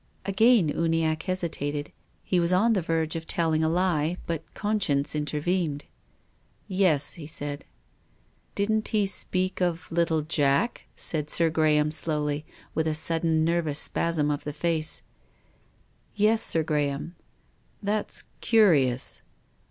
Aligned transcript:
Again 0.25 0.67
Uniacke 0.71 1.21
hesitated. 1.25 1.91
He 2.23 2.39
was 2.39 2.51
on 2.51 2.73
the 2.73 2.81
verge 2.81 3.15
of 3.15 3.27
telling 3.27 3.63
a 3.63 3.69
lie, 3.69 4.17
but 4.25 4.51
conscience 4.55 5.13
intervened. 5.13 5.85
"Yes," 6.67 7.13
he 7.13 7.27
said. 7.27 7.65
"Didn't 8.55 8.87
he 8.87 9.05
speak 9.05 9.61
of 9.61 9.91
little 9.91 10.23
Jack?" 10.23 10.85
said 10.95 11.29
Sir 11.29 11.51
Gra 11.51 11.73
ham 11.73 11.91
slowly, 11.91 12.45
and 12.47 12.69
with 12.73 12.87
a 12.87 12.95
sudden 12.95 13.45
nervous 13.45 13.77
spasm 13.77 14.31
of 14.31 14.43
the 14.43 14.53
face." 14.53 15.03
Yes, 16.15 16.41
Sir 16.41 16.63
Graham." 16.63 17.15
"That's 17.83 18.23
curious." 18.39 19.21